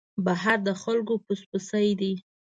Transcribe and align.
بهر 0.25 0.57
د 0.67 0.69
خلکو 0.81 1.13
پس 1.25 1.39
پسي 1.49 1.89
دی. 1.99 2.13